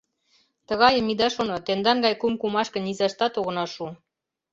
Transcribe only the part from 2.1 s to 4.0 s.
кум-кумашке низаштат огына шу.